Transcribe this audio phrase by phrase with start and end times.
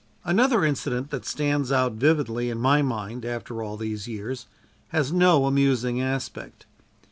[0.23, 4.47] Another incident that stands out vividly in my mind after all these years,
[4.87, 6.65] has no amusing aspect.